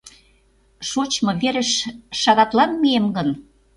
[0.89, 1.71] Шочмо верыш
[2.21, 3.29] шагатлан мием гын